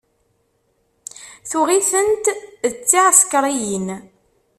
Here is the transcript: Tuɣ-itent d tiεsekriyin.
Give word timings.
Tuɣ-itent 1.49 2.25
d 2.71 2.73
tiεsekriyin. 2.89 3.87